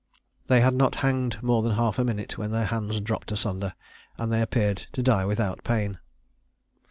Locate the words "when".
2.35-2.49